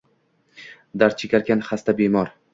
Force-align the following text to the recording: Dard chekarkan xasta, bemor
Dard 1.03 1.19
chekarkan 1.21 1.63
xasta, 1.69 1.97
bemor 2.03 2.35